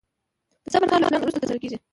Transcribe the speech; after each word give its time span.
د 0.63 0.65
صبر 0.73 0.87
کار 0.91 0.99
له 1.01 1.07
پلان 1.09 1.21
وروسته 1.21 1.41
ترسره 1.41 1.59
کېږي. 1.63 1.77